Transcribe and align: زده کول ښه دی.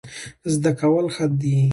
زده 0.53 0.71
کول 0.79 1.05
ښه 1.15 1.25
دی. 1.39 1.59